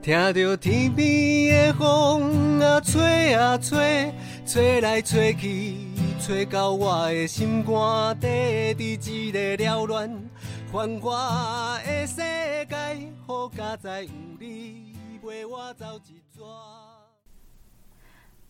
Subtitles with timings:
[0.00, 4.14] 听着天边的风啊吹啊吹，
[4.46, 5.76] 吹来吹去，
[6.20, 10.08] 吹到我的心肝底，伫一个缭乱
[10.72, 16.42] 繁华的世界，好佳哉有你陪我走一逝。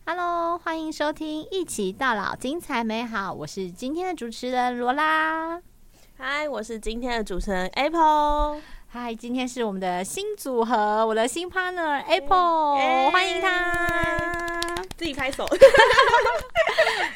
[0.04, 5.60] Hello，欢迎收听《一起到老，精彩美好》，我是今天的主持人罗拉。
[6.16, 8.60] 嗨，我是今天的主持人 Apple。
[8.90, 14.57] 嗨，今天是我们的新组合，我的新 partner Apple，、哎欢迎他。
[14.98, 15.48] 自己拍手。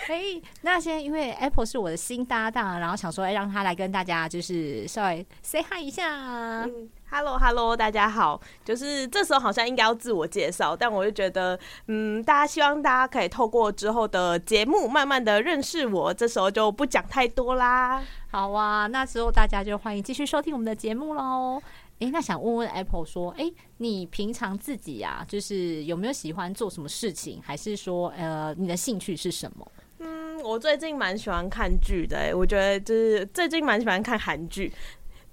[0.09, 6.65] 哎，那现在因为 Apple 是我的新搭档，然后想说，哎，让他来跟大家就是稍微 say hi 一下。
[6.65, 8.41] 嗯，Hello Hello，大家好。
[8.65, 16.13] 就是这时候好像应该要自我介绍，但我就觉得，嗯，大家希望大家可以透过之后的节目，慢慢的认识我。
[16.13, 18.03] 这时候就不讲太多啦。
[18.31, 21.63] 好啊，那之后大家就欢迎继续收听我们的节目喽。
[22.03, 29.73] 诶，那想问问 Apple 说，诶，你平常自己啊，就是有没有喜欢做什么事情，还是说，呃，你的兴趣是什么？
[30.01, 34.73] 嗯，我最近蛮喜欢看剧的、欸，我觉得就是最近蛮喜欢看韩剧。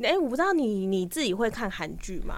[0.03, 2.35] 哎、我不知道你你自己会看韩剧吗？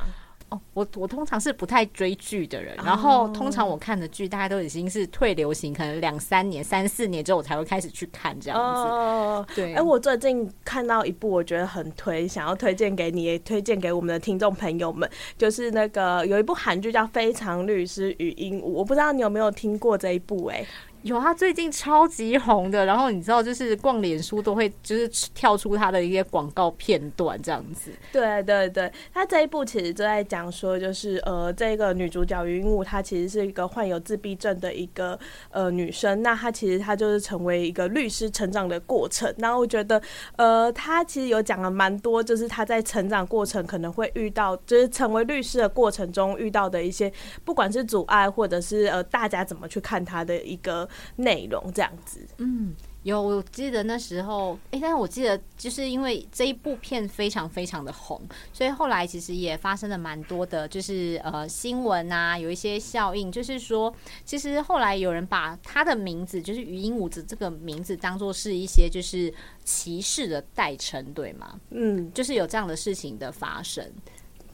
[0.52, 8.82] 哦，我我通常是不太追剧的人，然后通常我看的剧大家都已经是退流行，可能两三年、三四年之后我才会开始去看这样子。
[8.82, 20.66] 哦，对，哎、我最近看到一部，我觉得很推，想要推荐给你，也推荐给我们的听众朋友们，就是那个有一部韩剧叫《非常律师与鹦鹉》，我不知道你有没有听过这一部、哎，
[21.04, 27.92] 有他，最近超级红的，然后你知道，就是逛脸书都会就是跳出他的一些广告片段这样子。
[28.12, 35.18] 对对对，他这一部其实就在讲说，就是呃，这个女主角云雾，她其实是一个患有自闭症的一个
[35.50, 39.34] 呃女生，那她其实她就是成为一个律师成长的过程。
[39.38, 40.02] 然后我觉得，
[40.36, 47.12] 呃，她其实有讲了蛮多，就是她在成长过程可能会遇到，就是成为律师的过程中遇到的一些，
[47.44, 52.26] 不管是阻碍或者是呃大家怎么去看她的一个内容，这样子。
[52.38, 58.22] 嗯，有，我记得那时候，诶，但是我记得就是因为这一部片非常非常的红，
[58.54, 63.94] 所以后来其实也发生了蛮多的，就是呃新闻啊，有一些效应，就是说，
[64.26, 71.60] 其实后来有人把他的名字，就是语音舞子这个名字，当做是一些就是歧视的代称，对吗？
[71.70, 73.84] 嗯，就是有这样的事情的发生，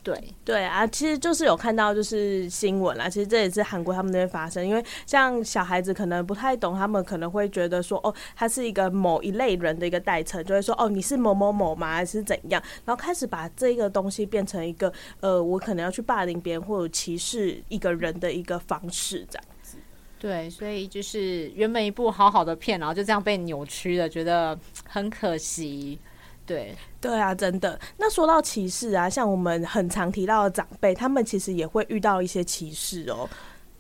[0.07, 0.33] 对。
[0.45, 19.77] 对啊，其实就是有看到就是新闻啦，其实这也是韩国他们那边发生，因为像小孩子可能不太懂，他们可能会觉得说，哦，他是一个某一类人的一个代称，就会说，哦，你是某某某吗，还是怎样，然后开始把这个东西变成一个，呃，我可能要去霸凌别人或者歧视一个人的一个方式，这样子。
[20.19, 24.57] 对，所以就是原本一部好好的片，然后就这样被扭曲了，觉得
[24.87, 25.99] 很可惜。
[26.47, 27.79] 对，对啊，真的。
[27.97, 33.29] 那说到歧视啊，像我们很常提到的长辈，他们其实也会遇到一些歧视哦。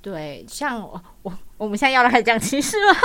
[0.01, 2.95] 对，像我我我们现在要来讲歧视吗？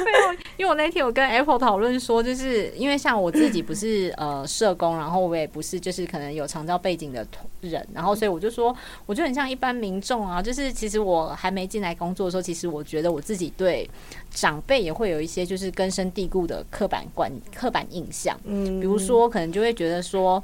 [0.56, 8.74] 因为我那天我跟 Apple 讨论说，就是因为像我自己不是呃社工，然后我也不是就是可能有长照背景的同人，然后所以我就说，
[9.04, 13.88] 我就很像一般民众啊，就是其实我还没进来工作的时候，其实我觉得我自己对
[14.30, 20.42] 长辈也会有一些就是根深蒂固的刻板观刻板印象，嗯，比如说可能就会觉得说，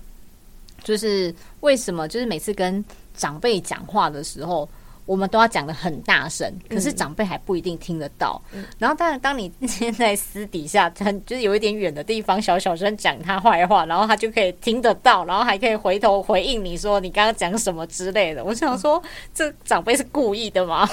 [0.85, 2.85] 就是为什么就是每次跟
[3.15, 4.69] 长辈讲话的时候。
[5.05, 8.41] 我们都要讲的很大声，可是长辈还不一定听得到。
[8.79, 18.45] 然后，当然，当你现在私底下，很就是有一点远的地方，小小声讲他坏话，然后他就可以听得到，然后还可以回头回应你说你刚刚讲什么之类的。
[18.45, 19.03] 我想说，
[19.35, 20.89] 这长辈是故意的吗？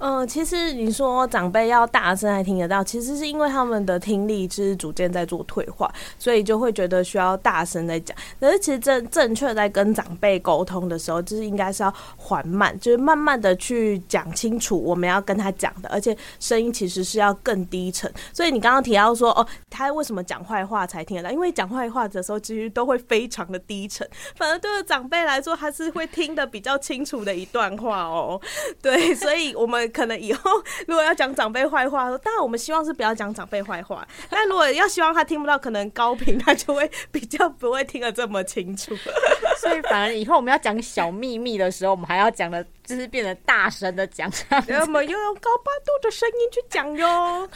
[0.00, 8.16] 嗯，其实你说长辈要大声才听得到，其实是因为他们的听力是逐渐在做退化，所以就会觉得需要大声在讲。
[8.40, 18.10] 可是其实正正确在跟长辈沟通的时候，就是应该是要缓慢，就是慢慢的去讲清楚我们要跟他讲的，而且声音其实是要更低沉。
[18.32, 21.30] 所以你刚刚提到说，哦，他为什么讲坏话才听得到？
[21.30, 28.40] 因为讲坏话的时候，其实都会非常的低沉，反而对长辈来说，他是会听得比较清楚的一段话哦。
[28.80, 30.50] 对，所以我们可能以后
[30.86, 38.94] 如果要讲长辈坏话，当然我们希望是不要讲长辈坏话，但如果要希望他听不到，可能高频他就会比较不会听得这么清楚。
[39.60, 44.30] 所以反而以后我们要讲小秘密的时候，我们还要讲的，就是变得大声的讲，
[44.66, 47.48] 然后我们要用高八度的声音去讲哟。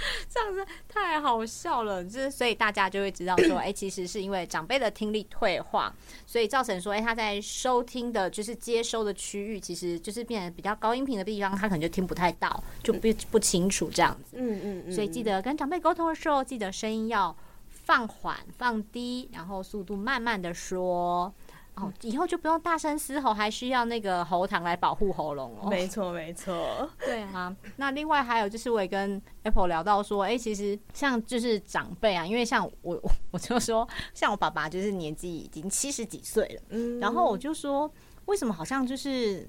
[0.28, 5.92] 这样子太好笑了，就是所以大家就会知道说， 哎、其实是因为长辈的听力退化，
[6.26, 14.36] 所以造成说，哎、他在收听的，就是接收的区域，其实就是变得比较高音频的地方，他可能就听不太到，就不不清楚这样子。
[14.36, 17.36] 嗯嗯嗯，所以记得跟长辈沟通的时候，记得声音要
[17.68, 21.32] 放缓、放低，然后速度慢慢的说。
[21.76, 25.68] 哦，以后就不用大声嘶吼，还需要那个喉糖来保护喉咙哦。
[25.70, 26.88] 没错，没错。
[27.00, 37.90] 对啊，那另外还有就是，我也跟 Apple 聊到说，哎、其实像就是长辈啊，因为像我，我 我就说，像我爸爸就是年纪已经七十几岁了，嗯然后我就说，
[38.26, 39.48] 为什么好像就是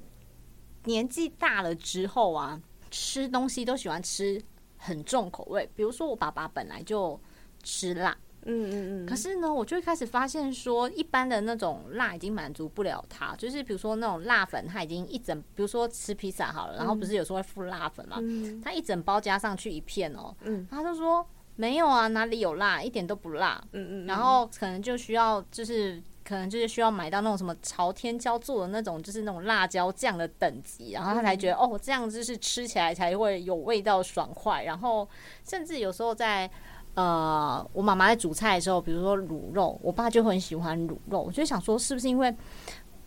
[0.85, 4.41] 年纪大了之后啊，吃东西都喜欢吃
[4.77, 7.19] 很重口味，比如说我爸爸本来就
[7.63, 8.15] 吃辣。
[8.45, 26.01] 嗯嗯嗯，可是呢，我就会开始发现说，一般的那种辣已经满足不了他，就是比如说那种辣粉，他已经一整，比如说吃披萨好了，然后不是有时候会附辣粉嘛，嗯他一整包加上去一片哦、嗯他就说没有啊，哪里有辣，一点都不辣，嗯嗯，然后可能就需要就是。
[26.23, 34.63] 可能就是需要买到那种什么朝天椒做的那种，就是那种辣椒酱的等级，然后他才觉得、哦，这样就是吃起来才会有味道、爽快。
[34.63, 35.05] 然后
[35.43, 36.49] 甚至有时候在
[36.93, 42.35] 呃，我妈妈在煮菜的时候，比如说卤肉，我爸就很喜欢卤肉，我就想说是不是因为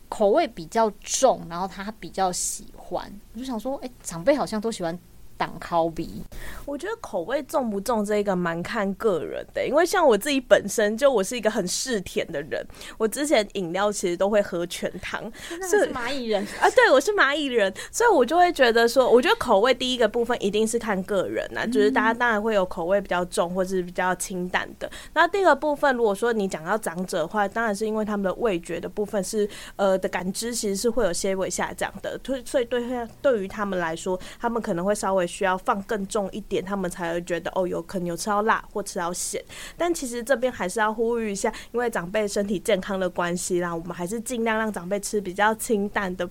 [0.09, 4.99] 口味比较重，然后他比较喜欢，我就想说，哎、长辈好像都喜欢
[5.37, 6.23] 挡烤鼻，
[6.65, 12.65] 我觉得口味重不重这个蛮看个人的，因为像我自己本身就我是一个很嗜甜的人，
[12.99, 15.23] 我之前饮料其实都会喝全糖
[15.69, 16.45] 是蚂蚁人。
[16.61, 24.91] 啊，对我是蚂蚁人，所以我就会觉得说，我觉得口味第一个部分一定是看个人呐、就是大家当然会有口味比较重或是比较清淡的。
[25.13, 39.43] 那第二个部分，如果说你讲到长者的话，当然是因为他们的味觉的部分是呃的感知其实是会有些微下降的，所以所以对他对于他们来说，他们可能会稍微需要放更重一点，他们才会觉得哦，有可能有吃到辣或吃到咸。
[39.77, 46.29] 但其实这边还是要呼吁一下，因为长辈身体健康的关系啦，我们还是尽量让长辈吃比较清淡的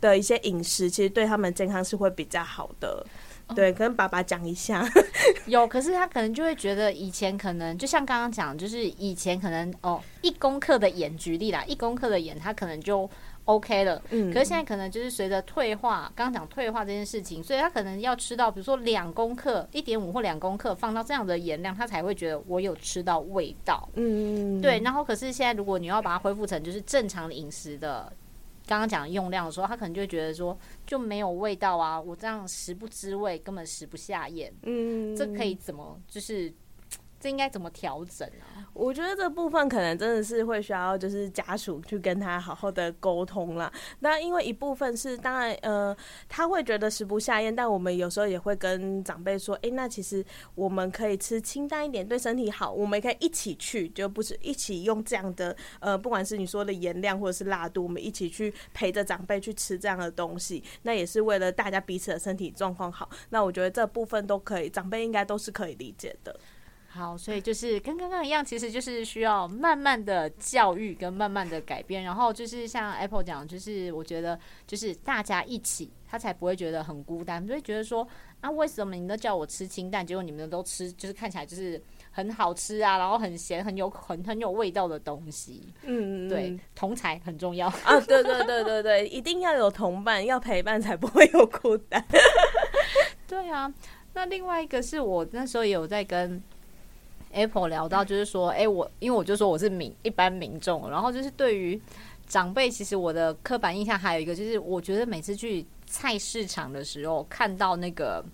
[0.00, 3.04] 的一些饮食，其实对他们健康是会比较好的。
[3.54, 4.82] 对，跟爸爸讲一下。
[5.44, 13.08] 有，可是他可能就会觉得以前可能就像刚刚讲，就是以前可能哦一公克的盐，举例啦，一公克的盐他可能就
[13.44, 14.02] OK 了。
[14.10, 23.88] 嗯可是现在可能就是随着退化，刚刚讲退化这件事情，所以他可能要吃到比如说两公克、一点五或两公克，放到这样的盐量，他才会觉得我有吃到味道。
[23.94, 28.12] 嗯，对，然后可是现在如果你要把它恢复成就是正常饮食的。
[28.64, 30.56] 刚刚讲用量的时候，他可能就会觉得说
[30.86, 34.54] 就没有味道啊，我这样食不知味，根本食不下咽。
[34.62, 36.50] 嗯，这可以怎么就是
[37.22, 38.66] 这应该怎么调整啊？
[38.74, 43.72] 我觉得这部分可能真的是会需要就是家属去跟他好好的沟通啦。
[44.00, 45.96] 那因为一部分是当然呃
[46.28, 50.24] 他会觉得食不下咽，但我们有时候也会跟长辈说，诶，那其实
[50.56, 63.08] 我们可以吃清淡一点，对身体好，我们也可以一起去，就不是一起用这样的呃，不管是你说的盐量或者是辣度，我们一起去陪着长辈去吃这样的东西，那也是为了大家彼此的身体状况好。
[63.28, 66.34] 那我觉得这部分都可以，长辈应该都是可以理解的。
[66.94, 78.06] 好，所以就是跟刚刚一样，其实就是需要慢慢的教育跟慢慢的改变，然后就是像 Apple 讲，就是我觉得就是大家一起，他才不会觉得很孤单，不会觉得说
[78.42, 81.80] 啊，为什么你们都叫我吃清淡，结果你们都吃就是看起来就是
[82.10, 85.72] 很好吃啊，然后很咸，很有很很有味道的东西。
[85.84, 87.68] 嗯，对，同才很重要。
[87.68, 92.04] 啊，对对对对对，一定要有同伴，要陪伴才不会有孤单。
[93.26, 93.72] 对啊，
[94.12, 96.42] 那另外一个是我那时候也有在跟
[97.32, 101.80] Apple 聊到，就是说，哎、我因为我就说我是民一般民众，然后就是对于
[102.26, 108.24] 长辈，其实我的刻板印象还有一个，就是我觉得每次去菜市场的时候，看到那个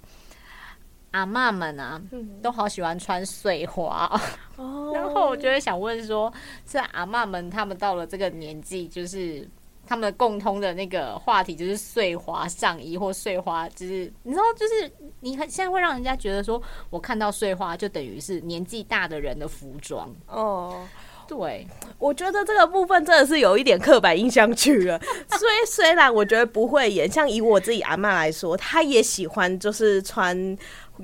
[1.12, 2.00] 阿嬷们啊，
[2.42, 4.10] 都好喜欢穿碎花，
[4.56, 4.92] 哦。
[4.94, 6.32] 然后我就会想问说，
[6.66, 9.48] 是阿嬷们他们到了这个年纪，就是
[9.88, 20.14] 他们共通的那个话题，就是碎花上衣或碎花，就是你知道，就是你很现在会让人家觉得说，我看到碎花就等于是年纪大的人的服装。
[20.26, 20.86] 哦，
[21.26, 21.66] 对，
[21.98, 25.00] 我觉得这个部分真的是有一点刻板印象去了。
[25.38, 30.56] 虽虽然我觉得不会演，像以我自己阿嬷来说，她也喜欢就是穿。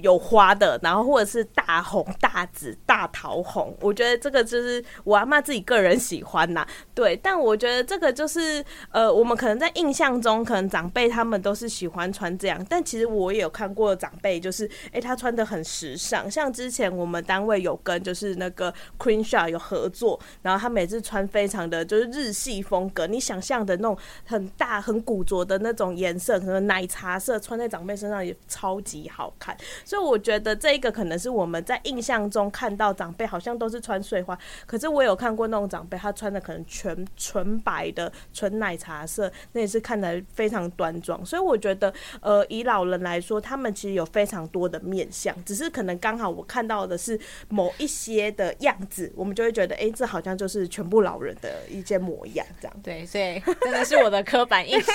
[0.02, 6.66] 有花的，然后或者是大红、大紫、大桃红，我觉得这个就是我阿嬷自己个人喜欢呐。
[6.94, 29.56] 对，但我觉得这个就是呃，我们可能在印象中，可能长辈他们都是喜欢穿这样，但其实我也有看过长辈，就是诶，他穿的很时尚，像之前我们单位有跟就是那个 Queen Shot 有合作，然后他每次穿非常的就是日系风格，你想象的那种很大很古着的那种颜色，可能奶茶色穿在长辈身上也超级好看。
[29.84, 41.24] 所以我觉得这一个可能是我们在印象中看到长辈好像都是穿碎花，可是我有看过那种长辈，他穿的可能全纯白的纯奶茶色，那也是看起来非常端庄。
[41.24, 52.76] 所以我觉得，呃，以老人来说，他们其实有非常多的面相，只是可能刚好我看到的是某一些的样子，我们就会觉得，哎、这好像就是全部老人的一些模样，这样。
[52.82, 54.94] 对，所以真的是我的刻板印象。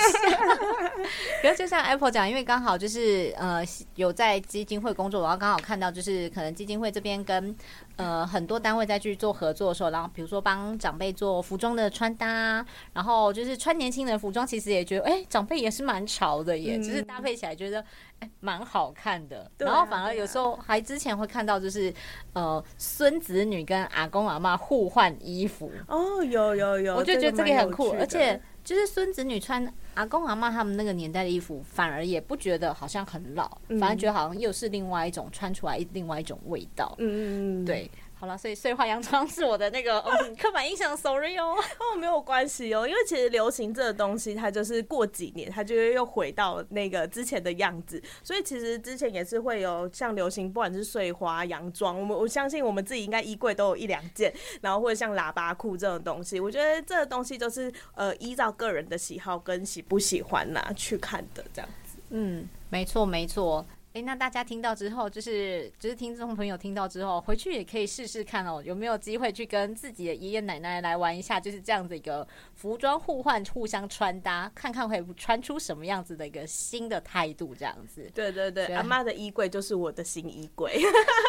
[1.42, 3.62] 可是就像 Apple 讲，因为刚好就是呃
[3.94, 7.54] 有在基金会工作，然后刚好看到就是可能基金会这边跟
[7.96, 16.82] 呃很多单位在去做合作的时候，然后比如说帮长辈做服装的穿搭，然后就是穿年轻人的服装，其实也觉得哎、长辈也是蛮潮的耶，嗯。
[16.82, 17.84] 就是搭配起来觉得
[18.20, 19.50] 哎蛮、好看的。
[19.58, 21.92] 然后反而有时候还之前会看到就是
[22.32, 36.94] 呃孙子女跟阿公阿妈互换衣服，哦，有有有，我就觉得这个也很酷，而且就是孙子女穿阿公阿妈他们那个年代的衣服，反而也不觉得好像很老，嗯反而觉得好像又是另外一种穿出来另外一种味道。
[36.98, 41.56] 嗯嗯嗯，对，好了，所以碎花洋装是我的那个嗯刻板印象，sorry 哦。
[41.80, 48.02] 哦，没有关系哦，因为其实流行这个东西，它就是过几年，它就会又回到那个之前的样子。
[48.22, 61.96] 所以其实之前也是会有像流行，不管是碎花、洋装，我们我相信我们自己应该衣柜都有一两件，然后或者像喇叭裤这种东西，我觉得这个东西就是呃依照个人的喜好跟喜不喜欢呐、去看的这样子。
[62.10, 63.64] 嗯，没错没错。
[63.92, 80.80] 诶，那大家听到之后，就是就是听众朋友听到之后，回去也可以试试看哦，有没有机会去跟自己的爷爷奶奶来玩一下，就是这样子一个服装互换、互相穿搭，看看会穿出什么样子的一个新的态度，这样子对对对，对阿妈的衣柜就是我的新衣柜。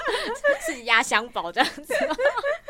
[0.62, 2.16] 是压箱宝这样子吗。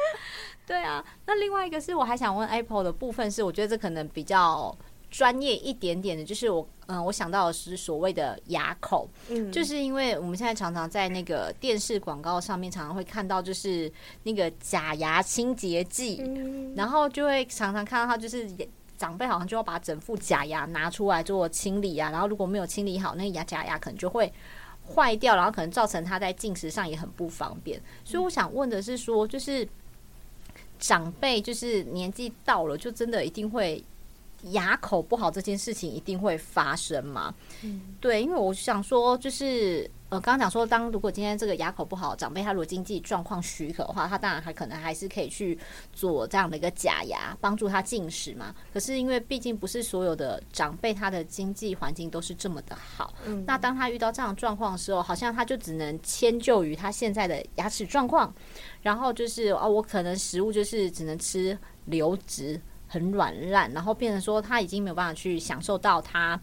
[0.65, 4.73] 对啊，那另外一个是我还想问 Apple 的部分是，我觉得这可能比较
[5.11, 13.91] 专业一点点的，就是我嗯，我想到的是所谓的牙口，嗯，就是因为我们现在常常在那个电视广告上面常常会看到，就是
[14.23, 18.49] 那个假牙清洁剂，嗯然后就会常常看到它就是。
[18.97, 24.31] 长辈好像就要把整副假牙拿出来做清理啊，然后如果没有清理好，那个牙假牙可能就会
[24.93, 27.81] 坏掉，然后可能造成他在进食上也很不方便。
[28.05, 29.67] 所以我想问的是说，就是
[30.77, 33.83] 长辈就是年纪到了，就真的一定会
[34.51, 37.33] 牙口不好这件事情一定会发生吗？
[37.99, 45.57] 对，因为我想说，就是呃，刚刚讲说，当如果今天这个牙口不好，长辈他如果经济状况许可的话，他当然还可能还是可以去
[45.93, 48.53] 做这样的一个假牙，帮助他进食嘛。
[48.73, 58.33] 可是因为毕竟不是所有的长辈他的经济环境都是这么的好，嗯那当他遇到这样的状况的时候，好像他就只能迁就于他现在的牙齿状况，
[58.81, 62.59] 然后就是哦，我可能食物就是只能吃流质。
[62.91, 66.37] 很软烂，然后变成说他已经没有办法去享受到他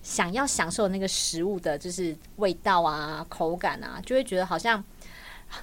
[0.00, 4.82] 想要享受那个食物的，就是味道啊、口感啊，就会觉得好像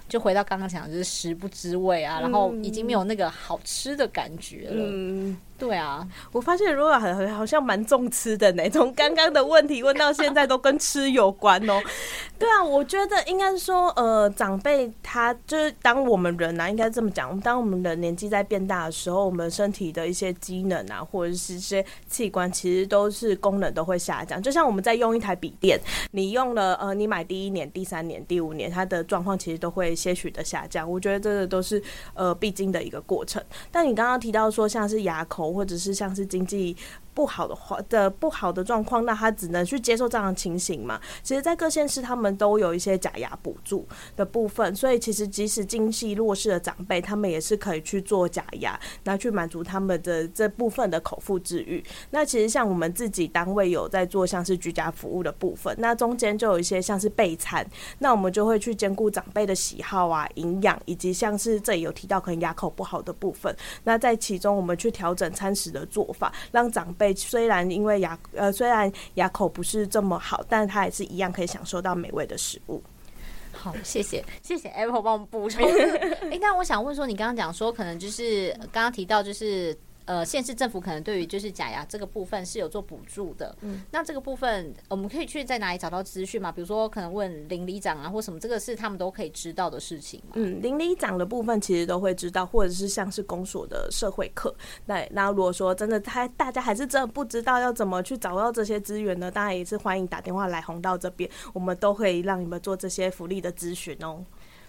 [0.08, 4.84] 就回到刚刚讲的，就是食不知味啊，然后已经没有那个好吃的感觉了。
[4.86, 11.82] 嗯，对啊，我发现如果好好像蛮重吃的呢，从刚刚的问题问到现在都跟吃有关哦。
[12.38, 24.40] 对啊，我觉得应该是说，呃，长辈他就是当我们人啊，应该这么讲，当我们的年纪在变大的时候，我们身体的一些机能啊，或者是一些器官，其实都是功能都会下降。
[24.40, 25.80] 就像我们在用一台笔电，
[26.12, 30.88] 你用了呃，你买第一年、第三年、第五年，它的状况其实都会些许的下降。
[30.88, 31.82] 我觉得这个都是
[32.14, 33.44] 呃必经的一个过程。
[33.72, 36.76] 但你刚刚提到说，像是牙口或者是像是经济
[37.14, 41.00] 不好的话的不好的状况，那他只能去接受这样的情形嘛。
[41.24, 43.86] 其实，在各县市他们都有一些假牙补助
[44.16, 51.84] 的部分，所以其实即使经济弱势的长辈，他们也是可以去做假牙，拿去满足他们的这部分的口腹之欲。
[52.12, 57.68] 那其实像我们自己单位有在做像是居家服务的部分，那中间就有一些像是备餐，
[58.00, 63.56] 那我们就会去兼顾长辈的喜好啊、营养，以及像是这里有提到可能牙口不好的部分。
[63.84, 72.82] 那在其中，我们去调整餐食的做法，让长辈虽然因为牙呃虽然牙口不是这么好，但他也是一样可以享受到美味的食物。
[73.52, 75.64] 好，谢谢谢谢 Apple 帮我们补充。
[76.32, 79.78] 哎、那我想问说，你刚刚讲说，可能就是刚刚提到就是。
[80.08, 86.50] 呃，县市政府可能对于就是假牙这个部分是有做补助的，嗯，那这个部分我们可以去在哪里找到资讯嘛？
[86.50, 90.32] 比如说可能问邻里长啊，或什么，这个是他们都可以知道的事情嘛？
[90.36, 94.56] 嗯，邻里长的部分其实都会知道，或者是像是公所的社会课。
[94.86, 104.24] 那那如果说真的他大家还是真的不知道要怎么去找到这些资源呢，当然也是欢迎打电话来红道这边，我们都可以让你们做这些福利的咨询哦。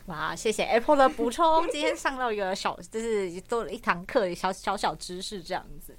[0.08, 5.96] 哇，谢谢 Apple 的补充，今天上到一个小，就是做了一堂课，小小小知识这样子。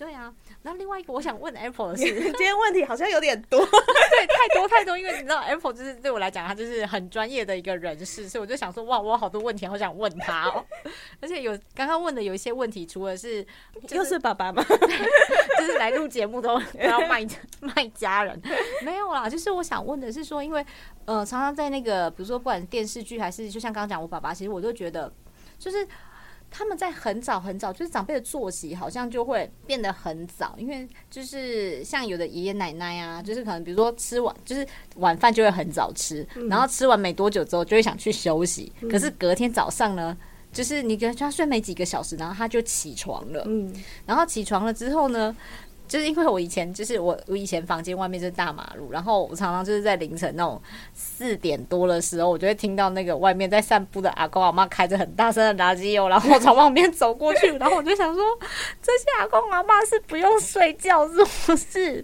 [0.00, 3.66] 对啊，那另外一个我想问 Apple 的是， 今天问题好像有点多，对
[4.10, 10.64] 对，太多太多，因为你知道，Apple 就是对我来讲，他就是很专业的一个人士，所以我就想说，哇，我有好多问题，好想问他哦。
[11.20, 13.46] 而且有刚刚问的有一些问题，除了是
[13.90, 14.64] 又是爸爸吗？
[15.58, 17.26] 就是来录节目都都要卖
[17.60, 18.40] 卖家人，
[18.82, 20.64] 没有啦，就是我想问的是说，因为
[21.04, 25.12] 呃，常常在那个比如说不管电视剧还是就像刚刚讲我爸爸，其实我都觉得
[25.58, 25.86] 就是。
[26.50, 34.66] 他们在很早很早，就是长辈的作息好像就会变得很早，因为就是像有的爷爷奶奶啊，就是可能比如说吃完就是
[34.96, 40.16] 晚饭就会很早吃，然后吃完没多久之后就会想去休息，可是隔天早上呢，
[40.52, 43.72] 就是你觉得他睡没几个小时，然后他就起床了，嗯，
[44.04, 45.34] 然后起床了之后呢？
[45.90, 50.62] 就是因为我以前就是我我以前房间外面就是大马路，然后我常常就是在凌晨那种
[50.94, 58.22] 四点多的时候，我就会听到那个外面在散步的阿公阿妈开着很大声的垃圾油，然后我从旁边走过去， 然后我就想说
[58.80, 62.00] 这些阿公阿妈是不用睡觉是不是？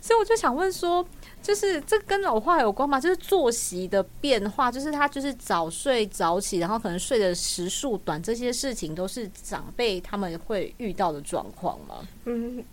[0.00, 1.06] 所以我就想问说，
[1.40, 2.98] 就是这跟老化有关吗？
[2.98, 11.96] 就是作息的变化，就是他就是早睡早起，然后可能睡的时数短，这些事情都是长辈他们会遇到的状况吗？
[12.24, 12.64] 嗯。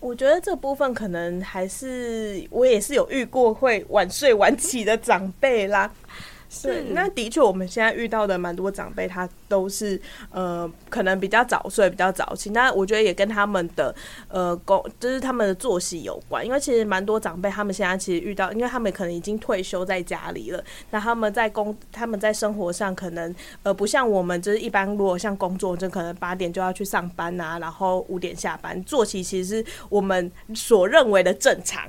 [0.00, 5.90] 我觉得这部分可能还是我也是有遇过会晚睡晚起的长辈啦。
[6.52, 9.98] 是，那的确，我们现在遇到的蛮多长辈，他都是
[10.32, 12.50] 呃，可能比较早睡，比较早起。
[12.50, 13.94] 那我觉得也跟他们的
[14.26, 16.44] 呃工，就是他们的作息有关。
[16.44, 20.60] 因为其实蛮多长辈，他们现在其实遇到，因为他们可能已经退休在家里了。
[20.90, 31.84] 那他们在工，他们在生活上可能呃，不像我们，就是一般如果像工作，就可能八点就要去上班啊，然后五点下班，作息其实是我们所认为的正常。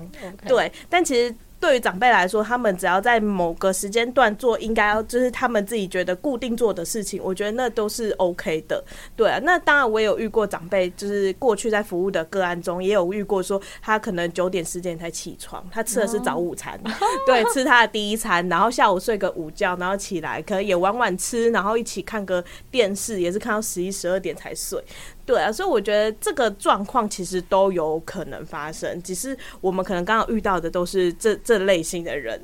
[0.45, 1.35] 对，但其实。
[1.61, 8.83] 对于长辈来说，他们只要在某个时间段做应该要就是他们自己觉得固定做的事情，我觉得那都是 OK 的。
[9.15, 16.79] 对啊，那当然我也有遇过长辈，就是过去在服务的个案中也有遇过，说他可能九点十点才起床，他吃的是早午餐，
[17.27, 24.83] 对，吃他的第一餐，然后下午睡个午觉，然后起来可能也晚晚吃，然后一起看个电视，也是看到十一十二点才睡。
[25.25, 32.41] 对啊，所以我觉得这个状况其实都有可能发生，只是我们可能刚刚遇到的都是这这类型的人。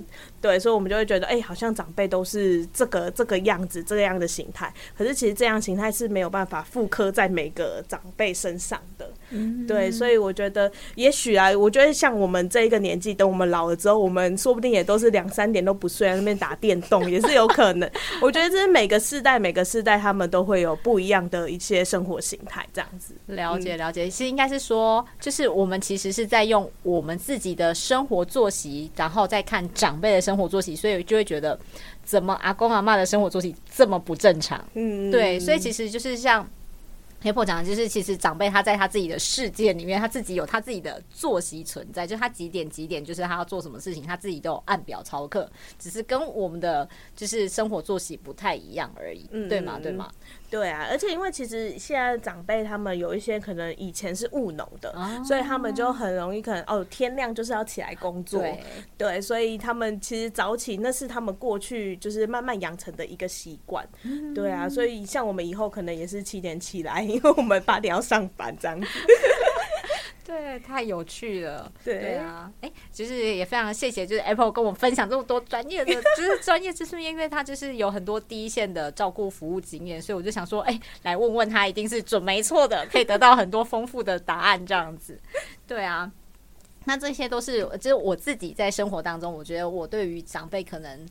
[0.48, 4.74] 对，所以我们就会觉得，哎，好像长辈都是这个这个样子，这个样的形态。
[4.98, 9.12] 可是其实这样形态是没有办法复刻在每个长辈身上的。
[9.32, 17.90] 嗯对，所以我觉得，也许啊，我觉得像我们这一个年纪，等我们老了之后，我们说不定也都是两三点都不睡，在那边打电动，也是有可能。
[18.22, 23.16] 我觉得这是每个世代，每个世代他们都会有不一样的一些生活形态，这样子。
[23.26, 30.22] 了解了解，其实应该是说，就是我们其实是在用我们自己的生活作息，然后再看长辈的。
[30.28, 31.58] 生活作息，所以就会觉得，
[32.04, 34.62] 怎么阿公阿妈的生活作息这么不正常？
[34.74, 36.46] 嗯，对，所以其实就是像。
[37.20, 49.80] 黑婆讲的就是，其实长辈他在他自己的世界里面，他自己有他自己的作息存在，就他几点几点，就是他要做什么事情，他自己都有按表操课，只是跟我们的就是生活作息不太一样而已，对吗？
[49.82, 50.12] 对吗？
[50.50, 58.44] 对啊，而且因为其实现在长辈他们有一些可能以前是务农的，所以他们就很容易可能哦天亮就是要起来工作，
[58.98, 63.88] 对，所以他们其实早起那是他们过去就是慢慢养成的一个习惯，
[64.36, 66.98] 对啊，所以像我们以后可能也是七点起来。
[67.08, 68.88] 因为我们八点要上班，这样子，
[70.28, 85.18] 对，太有趣了，对啊，哎，其实也非常谢谢，就是 Apple 跟我分享这么多专业的，就是 专业知识，因为他就是有很多第一线的照顾服务经验，所以我就想说，哎，来问问他，一定是准没错的，可以得到很多丰富的答案，这样子，
[85.66, 86.12] 对啊，
[86.84, 91.08] 那这些都是，就是我自己在生活当中，我觉得我对于长辈可能。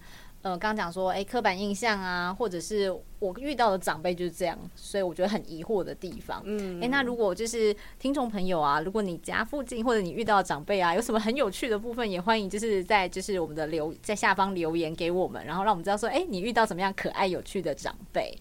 [0.47, 6.41] 呃，刚讲说，哎，刻板印象啊，或者是我遇到的长辈就是这样，所以我觉得很疑惑的地方。
[6.45, 18.33] 嗯，哎，那如果就是听众朋友啊，如果你家附近或者你遇到长辈啊，有什么很有趣的部分，也欢迎就是在就是我们的留在下方留言给我们，然后让我们知道说，哎，你遇到怎么样可爱有趣的长辈。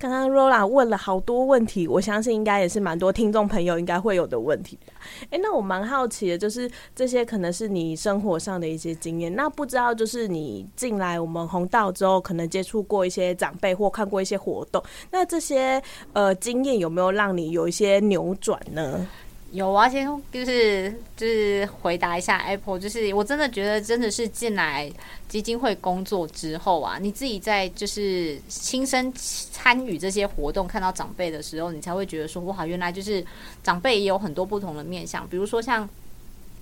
[0.00, 4.94] 刚刚罗拉问了好多问题，我相信应该也是蛮多听众朋友应该会有的问题吧。
[5.28, 9.36] 哎，那我蛮好奇的，就是这些可能是你生活上的一些经验。
[9.36, 15.82] 那不知道就是你进来我们红道之后，可能接触过一些长辈或看过一些活动，那这些
[16.14, 19.06] 呃经验有没有让你有一些扭转呢？
[19.52, 24.88] 有啊，先就是就是回答一下 Apple，就是我真的觉得真的是进来
[25.28, 33.24] 基金会工作之后啊，你自己在就是亲身参与这些活动，看到长辈的时候，你才会觉得说哇，原来就是
[33.62, 35.88] 长辈也有很多不同的面相，比如说像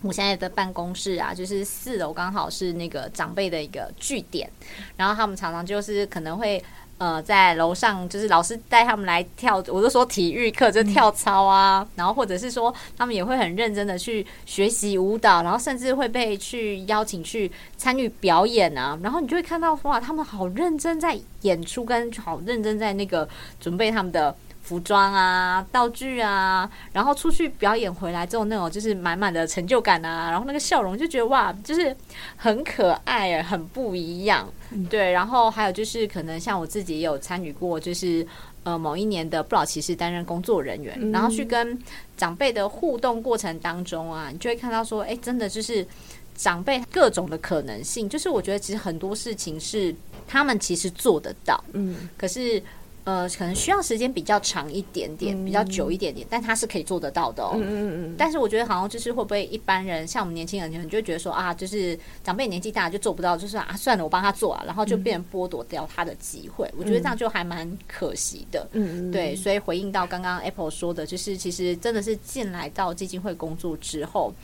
[0.01, 4.51] 我现在的办公室啊，就是四楼刚好是那个长辈的一个据点，
[4.97, 6.63] 然后他们常常就是可能会。
[6.99, 24.35] 呃，在楼上就是老师带他们来跳，我都说体育课就跳操啊，然后或者是说他们也会很认真的去学习舞蹈，然后甚至会被去邀请去参与表演啊，然后你就会看到哇，他们好认真在演出，跟好认真在那个准备他们的。
[24.69, 31.97] 服装啊，道具啊，然后出去表演回来之后，那种就是满满的成就感啊，然后那个笑容就觉得哇，就是
[32.37, 34.47] 很可爱啊，很不一样。
[34.91, 38.27] 对，然后还有就是可能像我自己也有参与过，就是
[38.63, 41.79] 呃某一年的不老骑士担任工作人员，然后去跟
[42.19, 45.87] 长辈的互动过程当中啊，你就会看到说，哎，真的就是
[46.35, 49.95] 长辈各种的可能性，就是我觉得其实很多事情是
[50.27, 52.63] 他们其实做得到，嗯，可是。
[53.09, 57.53] 呃，可能需要时间比较长一点点，比较久一点点，但他是可以做得到的哦。
[57.55, 58.15] 嗯嗯嗯。
[58.19, 66.71] 但是我觉得好像就是会不会一般人像我们年轻人，就会觉得说啊，就是长辈年纪大就做不到，就是啊算了，我帮他做啊，然后就变剥夺掉他的机会。
[66.77, 68.69] 我觉得这样就还蛮可惜的。
[68.73, 69.11] 嗯嗯。
[69.11, 74.35] 对，所以回应到刚刚 Apple 说的，就是其实真的是进来到基金会工作之后。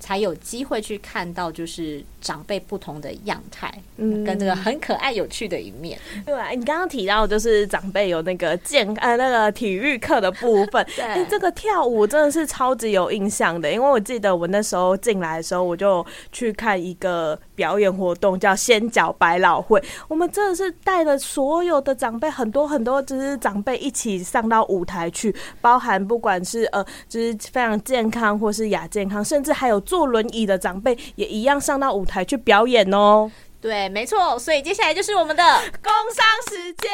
[0.00, 5.98] 才有机会去看到，就是长辈不同的样态，嗯，跟这个很可爱有趣的一面。
[6.24, 29.78] 对，你刚刚提到就是长辈有那个健呃那个体育课的部分， 对，这个跳舞真的是超级有印象的，因为我记得我那时候进来的时候，我就去看一个表演活动，叫仙脚百老汇，我们真的是带了所有的长辈，很多很多就是长辈一起上到舞台去，包含不管是呃就是非常健康或是亚健康，甚至还有。
[29.90, 33.28] 坐轮椅的长辈也一样上到舞台去表演哦。
[33.60, 34.38] 对，没错。
[34.38, 35.42] 所以接下来就是我们的
[35.82, 36.88] 工商时间。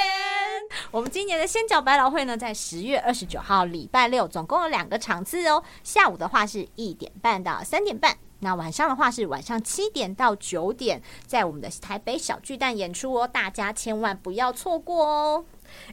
[0.90, 5.62] 我们今年的仙脚百老汇呢，在十月二十九号礼拜六，总共有两个场次哦。
[5.84, 13.28] 下午的话是一点半到三点半，那晚上的话是晚上七点到九点，在我们的台北小巨蛋演出哦。
[13.28, 15.44] 大家千万不要错过哦。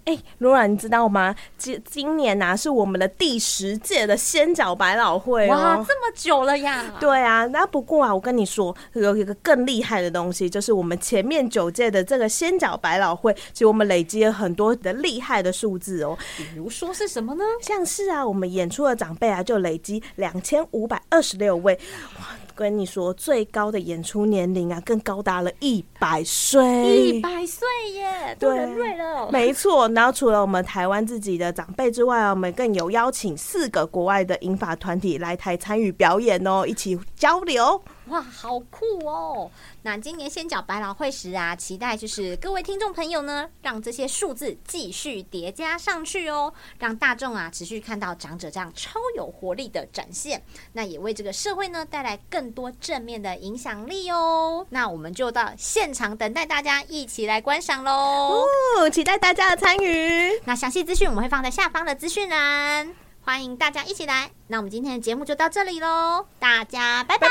[0.06, 1.36] 哎，罗兰，你知道吗？
[1.58, 6.94] 今今年呐是我们的第十届的仙脚百老汇哇，这么久了呀！
[7.00, 16.18] 对啊，那不过啊，我跟你说，有一个更厉害的东西，就是我们前面九届的这个仙脚百老汇，其实我们累积了很多的厉害的数字哦。
[16.38, 17.44] 比如说是什么呢？
[17.62, 21.80] 像是啊，我们演出的长辈啊，就累积两千五百二十六位。
[22.20, 29.88] 哇，跟你说，最高的演出年龄啊，更高达了一百岁，一百岁耶，对，瑞了，没错。
[29.90, 37.82] 然后除了我们台湾自己的长辈之外，我们更有邀请四个国外的英法团体来台参与表演哦，一起交流。
[38.14, 39.50] 哇，好酷哦！
[39.82, 54.64] 那今年先讲百老汇时啊，期待就是各位听众朋友呢，让这些数字继续叠加上去哦，让大众啊持续看到长者这样超有活力的展现，那也为这个社会呢带来更多正面的影响力哦。
[54.70, 58.46] 那我们就到现场等待大家一起来观赏喽！
[58.78, 60.40] 哦，期待大家的参与。
[60.46, 63.03] 那详细资讯我们会放在下方的资讯栏。
[63.26, 67.28] 欢迎大家一起来，那我们今天的节目就到这里喽，大家拜拜。